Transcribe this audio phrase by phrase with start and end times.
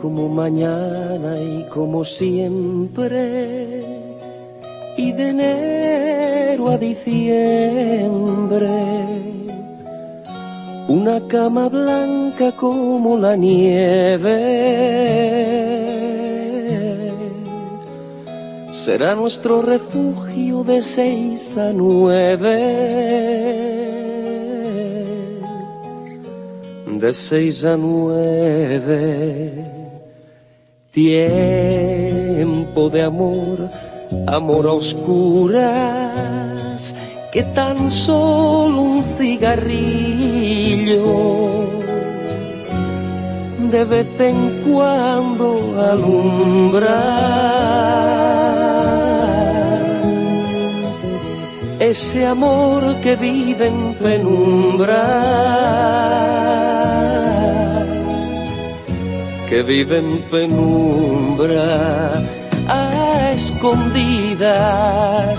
[0.00, 3.82] como mañana y como siempre,
[4.96, 7.08] y de enero a diciembre,
[10.88, 14.70] una cama blanca como la nieve.
[18.72, 23.00] Será nuestro refugio de seis a nueve
[27.00, 29.64] de seis a nueve.
[30.92, 33.70] Tiempo de amor,
[34.26, 35.62] amor a oscuras,
[37.32, 39.80] que tan solo un cigarrillo
[43.70, 47.00] de vez en cuando alumbra.
[51.78, 55.70] Ese amor que vive en penumbra
[59.62, 62.12] vive en penumbra
[62.68, 65.38] a escondidas.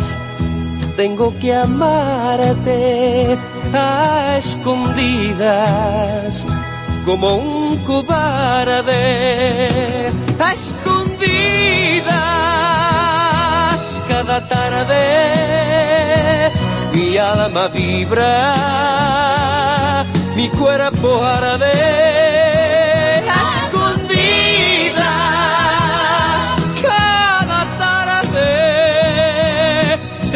[0.95, 3.37] Tengo que amarte
[3.73, 6.45] a escondidas
[7.05, 8.91] como un cobarde
[10.39, 12.11] a escondidas
[14.07, 16.51] cada tarde
[16.93, 18.53] mi alma vibra
[20.35, 22.60] mi cuerpo arde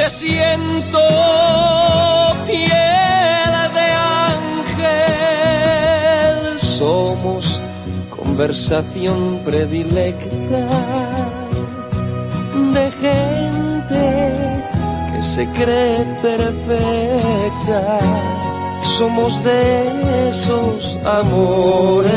[0.10, 1.00] siento
[2.46, 3.88] piel de
[4.78, 6.60] ángel.
[6.60, 7.62] Somos
[8.16, 10.68] conversación predilecta
[12.74, 14.06] de gente
[15.12, 17.98] que se cree perfecta.
[18.98, 22.16] Somos de esos amores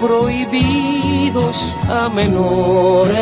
[0.00, 0.95] prohibidos
[1.88, 3.16] a menores.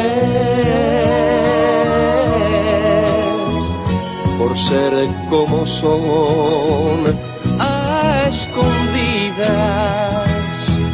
[4.39, 7.19] Por ser como son
[7.59, 9.49] a escondidas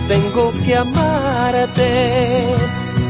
[0.06, 2.54] tengo que amarte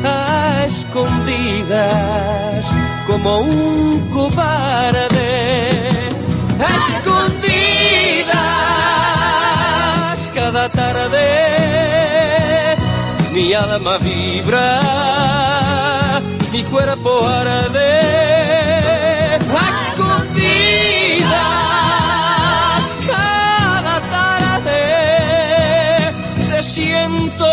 [0.02, 2.72] a escondidas
[3.06, 5.60] como un cobarde
[13.50, 14.78] mi alma vibra,
[16.52, 17.98] mi cuerpo arde.
[19.60, 21.30] A escondidas
[23.08, 24.82] cada tarde
[26.48, 27.48] te siento